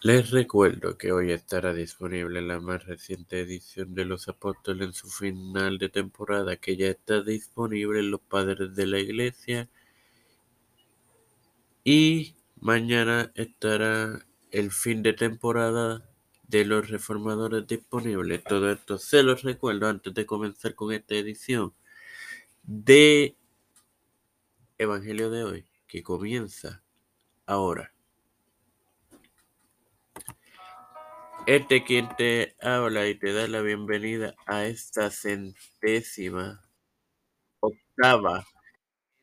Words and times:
Les 0.00 0.30
recuerdo 0.30 0.96
que 0.96 1.10
hoy 1.10 1.32
estará 1.32 1.74
disponible 1.74 2.40
la 2.40 2.60
más 2.60 2.86
reciente 2.86 3.40
edición 3.40 3.96
de 3.96 4.04
Los 4.04 4.28
Apóstoles 4.28 4.86
en 4.86 4.92
su 4.92 5.08
final 5.08 5.78
de 5.78 5.88
temporada, 5.88 6.56
que 6.56 6.76
ya 6.76 6.86
está 6.86 7.20
disponible 7.20 7.98
en 7.98 8.12
los 8.12 8.20
padres 8.20 8.76
de 8.76 8.86
la 8.86 9.00
iglesia. 9.00 9.68
Y 11.82 12.36
mañana 12.60 13.32
estará 13.34 14.24
el 14.52 14.70
fin 14.70 15.02
de 15.02 15.14
temporada 15.14 16.08
de 16.46 16.64
los 16.64 16.88
reformadores 16.88 17.66
disponible. 17.66 18.38
Todo 18.38 18.70
esto 18.70 18.98
se 18.98 19.24
los 19.24 19.42
recuerdo 19.42 19.88
antes 19.88 20.14
de 20.14 20.26
comenzar 20.26 20.76
con 20.76 20.92
esta 20.92 21.16
edición 21.16 21.74
de 22.62 23.36
Evangelio 24.78 25.28
de 25.28 25.42
hoy, 25.42 25.64
que 25.88 26.04
comienza 26.04 26.84
ahora. 27.46 27.92
Este 31.48 31.82
quien 31.82 32.14
te 32.18 32.54
habla 32.60 33.08
y 33.08 33.18
te 33.18 33.32
da 33.32 33.48
la 33.48 33.62
bienvenida 33.62 34.34
a 34.44 34.66
esta 34.66 35.10
centésima 35.10 36.62
octava 37.60 38.46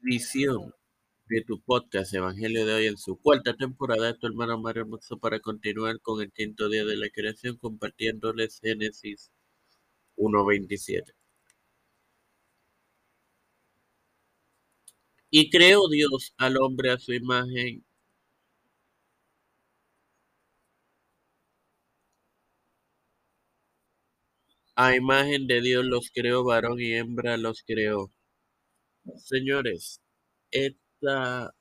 edición 0.01 0.73
de 1.27 1.43
tu 1.43 1.61
podcast 1.61 2.15
Evangelio 2.15 2.65
de 2.65 2.73
hoy 2.73 2.87
en 2.87 2.97
su 2.97 3.19
cuarta 3.21 3.55
temporada 3.55 4.17
tu 4.17 4.25
hermano 4.25 4.59
Mario 4.59 4.81
Hermoso 4.81 5.19
para 5.19 5.39
continuar 5.39 6.01
con 6.01 6.19
el 6.19 6.31
quinto 6.31 6.67
día 6.67 6.83
de 6.83 6.97
la 6.97 7.11
creación 7.11 7.57
compartiéndoles 7.57 8.59
Génesis 8.59 9.31
1.27. 10.17 11.13
Y 15.29 15.51
creó 15.51 15.87
Dios 15.89 16.33
al 16.37 16.57
hombre 16.57 16.89
a 16.89 16.97
su 16.97 17.13
imagen 17.13 17.84
A 24.77 24.95
imagen 24.95 25.47
de 25.47 25.59
Dios 25.59 25.83
los 25.83 26.11
creó, 26.13 26.45
varón 26.45 26.79
y 26.79 26.93
hembra 26.93 27.35
los 27.35 27.61
creó. 27.67 28.09
Señores, 29.17 29.99
esta 30.51 31.53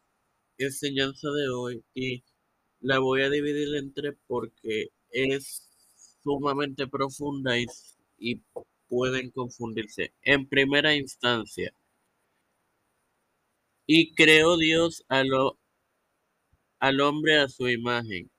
enseñanza 0.59 1.31
de 1.31 1.49
hoy 1.51 1.85
y 1.95 2.25
la 2.81 3.01
voy 3.01 3.23
a 3.23 3.31
dividir 3.31 3.75
en 3.77 3.93
tres 3.95 4.15
porque 4.27 4.91
es 5.11 5.71
sumamente 6.23 6.87
profunda 6.89 7.59
y, 7.59 7.67
y 8.19 8.43
pueden 8.89 9.31
confundirse. 9.33 10.15
En 10.23 10.49
primera 10.49 10.95
instancia, 10.97 11.75
y 13.87 14.15
creó 14.15 14.59
Dios 14.59 15.05
a 15.09 15.25
lo, 15.25 15.59
al 16.79 17.01
hombre 17.01 17.41
a 17.41 17.49
su 17.49 17.69
imagen. 17.69 18.31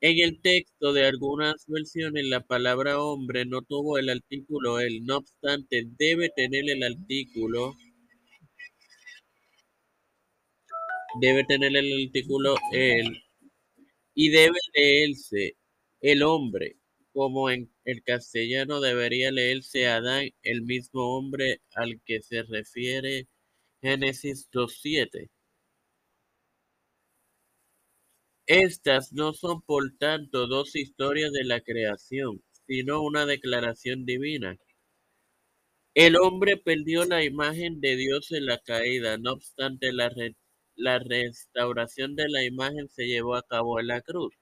En 0.00 0.18
el 0.20 0.40
texto 0.40 0.92
de 0.92 1.06
algunas 1.06 1.64
versiones 1.66 2.24
la 2.24 2.40
palabra 2.40 3.02
hombre 3.02 3.44
no 3.44 3.62
tuvo 3.62 3.98
el 3.98 4.10
artículo 4.10 4.78
él, 4.78 5.04
no 5.04 5.16
obstante 5.18 5.88
debe 5.98 6.30
tener 6.30 6.70
el 6.70 6.84
artículo 6.84 7.74
debe 11.20 11.44
tener 11.44 11.76
el 11.76 12.06
artículo 12.06 12.54
él 12.72 13.22
y 14.14 14.28
debe 14.30 14.58
leerse 14.74 15.56
el 16.00 16.22
hombre, 16.22 16.76
como 17.12 17.50
en 17.50 17.68
el 17.84 18.02
castellano 18.04 18.80
debería 18.80 19.32
leerse 19.32 19.88
Adán, 19.88 20.30
el 20.42 20.62
mismo 20.62 21.16
hombre 21.16 21.60
al 21.74 22.00
que 22.04 22.22
se 22.22 22.44
refiere 22.44 23.26
Génesis 23.82 24.48
2.7. 24.52 25.28
Estas 28.48 29.12
no 29.12 29.34
son 29.34 29.60
por 29.60 29.96
tanto 29.98 30.46
dos 30.46 30.74
historias 30.74 31.32
de 31.32 31.44
la 31.44 31.60
creación, 31.60 32.42
sino 32.66 33.02
una 33.02 33.26
declaración 33.26 34.06
divina. 34.06 34.56
El 35.94 36.16
hombre 36.16 36.56
perdió 36.56 37.04
la 37.04 37.22
imagen 37.22 37.78
de 37.82 37.94
Dios 37.96 38.32
en 38.32 38.46
la 38.46 38.56
caída, 38.56 39.18
no 39.18 39.32
obstante 39.32 39.92
la, 39.92 40.10
la 40.76 40.98
restauración 40.98 42.16
de 42.16 42.26
la 42.30 42.42
imagen 42.42 42.88
se 42.88 43.06
llevó 43.06 43.34
a 43.34 43.42
cabo 43.42 43.80
en 43.80 43.88
la 43.88 44.00
cruz. 44.00 44.32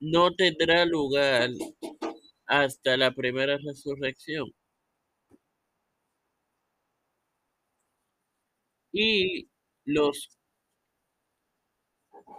No 0.00 0.34
tendrá 0.34 0.84
lugar 0.84 1.50
hasta 2.46 2.96
la 2.98 3.12
primera 3.14 3.56
resurrección. 3.56 4.52
Y 8.92 9.48
los 9.84 10.30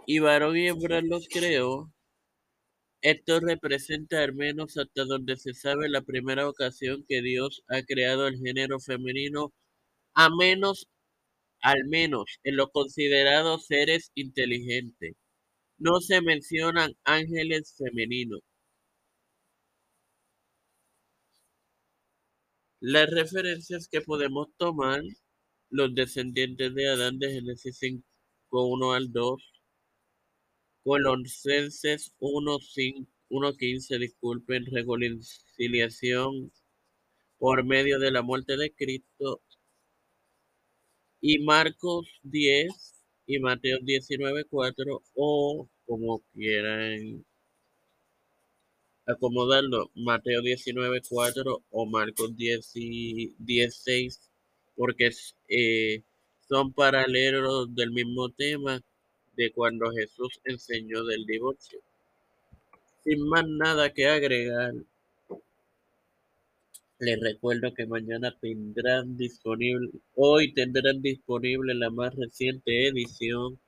y 0.06 0.18
varón 0.20 0.56
y 0.56 0.68
hembra 0.68 1.00
los 1.00 1.28
creó. 1.28 1.92
Esto 3.02 3.40
representa 3.40 4.22
al 4.22 4.34
menos 4.34 4.76
hasta 4.78 5.04
donde 5.04 5.36
se 5.36 5.54
sabe 5.54 5.88
la 5.88 6.02
primera 6.02 6.48
ocasión 6.48 7.04
que 7.08 7.20
Dios 7.22 7.62
ha 7.68 7.82
creado 7.82 8.26
el 8.28 8.38
género 8.38 8.80
femenino, 8.80 9.52
a 10.14 10.30
menos, 10.30 10.88
al 11.62 11.84
menos 11.86 12.26
en 12.44 12.56
lo 12.56 12.70
considerado 12.70 13.58
seres 13.58 14.12
inteligentes. 14.14 15.14
No 15.78 16.00
se 16.00 16.22
mencionan 16.22 16.92
ángeles 17.04 17.74
femeninos. 17.78 18.42
Las 22.80 23.08
referencias 23.10 23.88
que 23.88 24.02
podemos 24.02 24.48
tomar 24.58 25.00
los 25.72 25.94
descendientes 25.94 26.74
de 26.74 26.88
Adán 26.88 27.18
de 27.18 27.32
Génesis 27.32 27.78
5, 27.78 28.04
1 28.50 28.92
al 28.92 29.10
2, 29.10 29.42
Colosenses 30.84 32.12
1, 32.18 32.58
15, 33.56 33.98
disculpen, 33.98 34.66
reconciliación 34.66 36.52
por 37.38 37.64
medio 37.64 37.98
de 37.98 38.10
la 38.10 38.20
muerte 38.22 38.56
de 38.58 38.72
Cristo, 38.74 39.40
y 41.22 41.38
Marcos 41.38 42.06
10 42.22 42.68
y 43.26 43.38
Mateo 43.38 43.78
19, 43.82 44.44
4, 44.50 45.02
o 45.14 45.68
como 45.86 46.22
quieran 46.34 47.24
acomodarlo, 49.06 49.90
Mateo 49.94 50.42
19, 50.42 51.00
4 51.08 51.64
o 51.70 51.86
Marcos 51.86 52.36
10 52.36 52.72
y 52.74 53.34
16 53.38 54.31
porque 54.76 55.10
eh, 55.48 56.02
son 56.48 56.72
paralelos 56.72 57.74
del 57.74 57.90
mismo 57.90 58.30
tema 58.30 58.80
de 59.36 59.52
cuando 59.52 59.90
Jesús 59.92 60.40
enseñó 60.44 61.04
del 61.04 61.24
divorcio. 61.26 61.80
Sin 63.04 63.26
más 63.28 63.46
nada 63.46 63.92
que 63.92 64.06
agregar, 64.06 64.74
les 66.98 67.20
recuerdo 67.20 67.74
que 67.74 67.86
mañana 67.86 68.36
tendrán 68.40 69.16
disponible, 69.16 69.90
hoy 70.14 70.52
tendrán 70.52 71.02
disponible 71.02 71.74
la 71.74 71.90
más 71.90 72.14
reciente 72.14 72.86
edición 72.86 73.58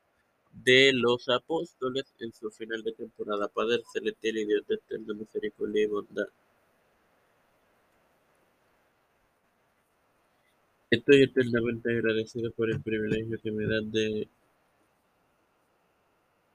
de 0.53 0.93
los 0.95 1.29
apóstoles 1.29 2.05
en 2.21 2.33
su 2.33 2.51
final 2.51 2.83
de 2.85 2.93
temporada. 2.93 3.49
Padre 3.49 3.83
celestial 3.93 4.37
y 4.37 4.47
Dios 4.47 4.67
de 4.69 4.77
eterna 4.77 5.15
misericordia 5.15 5.83
y 5.83 5.87
bondad. 5.87 6.29
Estoy 10.95 11.25
eternamente 11.25 11.91
agradecido 11.91 12.53
por 12.53 12.71
el 12.71 12.81
privilegio 12.81 13.37
que 13.43 13.51
me 13.51 13.67
dan 13.67 13.91
de 13.91 14.29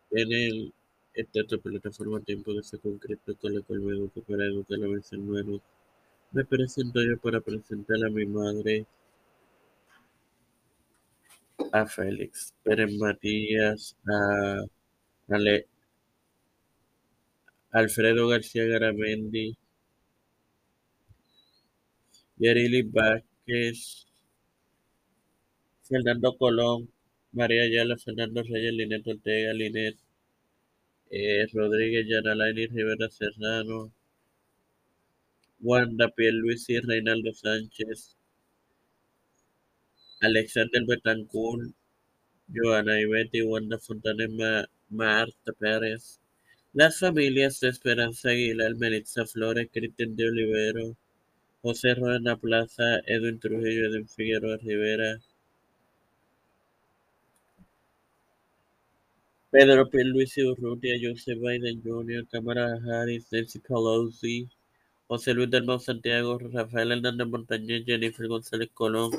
tener 0.09 0.71
esta 1.13 1.57
plataforma 1.57 2.21
tiempo 2.21 2.53
de 2.53 2.63
ser 2.63 2.79
concreto 2.79 3.35
con 3.35 3.53
la 3.53 3.61
cual 3.61 3.81
me 3.81 3.91
educo 3.97 4.21
para 4.21 4.45
educar 4.45 4.79
a 4.81 4.87
mis 4.87 5.11
hermanos. 5.11 5.59
Me 6.31 6.45
presento 6.45 7.03
yo 7.03 7.17
para 7.17 7.41
presentar 7.41 7.97
a 8.05 8.09
mi 8.09 8.25
madre, 8.25 8.85
a 11.73 11.85
Félix 11.85 12.53
Pérez 12.63 12.97
Matías, 12.97 13.97
a, 14.07 14.63
Alfredo 17.71 18.29
García 18.29 18.63
Garamendi, 18.65 19.57
Yarili 22.37 22.83
Vázquez, 22.83 24.08
Fernando 25.89 26.37
Colón, 26.37 26.89
María 27.33 27.63
Ayala, 27.63 27.97
Fernando 27.97 28.43
Reyes, 28.43 28.73
Linet 28.73 29.07
Ortega, 29.07 29.53
Linet 29.53 29.97
eh, 31.09 31.47
Rodríguez, 31.53 32.05
Yanalaini 32.07 32.67
Rivera 32.67 33.09
Serrano, 33.09 33.91
Wanda 35.61 36.13
y 36.17 36.79
Reinaldo 36.79 37.33
Sánchez, 37.33 38.15
Alexander 40.21 40.85
Betancourt, 40.85 41.73
Joana 42.47 42.99
Ibeti, 43.01 43.41
Wanda 43.41 43.77
Fontanes, 43.79 44.29
Marta 44.89 45.53
Pérez, 45.53 46.19
las 46.73 46.99
familias 46.99 47.59
de 47.59 47.69
Esperanza 47.69 48.29
Aguilar, 48.29 48.75
Melitza 48.75 49.25
Flores, 49.25 49.69
Cristian 49.73 50.15
de 50.15 50.27
Olivero, 50.27 50.97
José 51.61 51.95
Rueda 51.95 52.37
Plaza, 52.37 52.99
Edwin 53.07 53.39
Trujillo, 53.39 53.87
Edwin 53.87 54.07
Figueroa 54.07 54.57
Rivera, 54.57 55.19
Pedro 59.51 59.89
Pierluisi 59.89 60.43
Urrutia, 60.43 60.95
Joseph 61.01 61.39
Biden 61.39 61.81
Jr., 61.81 62.23
Kamala 62.31 62.79
Harris, 62.85 63.31
Nancy 63.31 63.57
Pelosi, 63.59 64.47
José 65.07 65.33
Luis 65.33 65.49
del 65.49 65.65
Monte 65.65 65.85
Santiago, 65.85 66.37
Rafael 66.37 66.91
Hernández 66.91 67.27
Montañez, 67.27 67.83
Jennifer 67.83 68.27
González 68.27 68.69
Colón, 68.75 69.11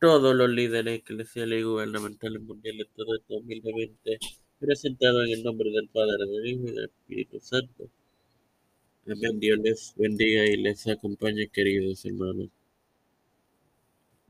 todos 0.00 0.34
los 0.34 0.48
líderes 0.48 1.00
eclesiales 1.00 1.60
y 1.60 1.64
gubernamentales 1.64 2.40
mundiales 2.40 2.88
todo 2.96 3.14
el 3.14 3.22
2020, 3.28 4.18
presentados 4.58 5.26
en 5.26 5.32
el 5.34 5.42
nombre 5.42 5.70
del 5.70 5.88
Padre, 5.88 6.26
del 6.26 6.46
Hijo 6.46 6.68
y 6.68 6.72
del 6.72 6.84
Espíritu 6.86 7.38
Santo. 7.40 7.90
Amén. 9.06 9.38
Dios 9.38 9.58
les 9.58 9.92
bendiga 9.96 10.46
y 10.46 10.56
les 10.56 10.86
acompañe, 10.86 11.46
queridos 11.48 12.06
hermanos. 12.06 12.48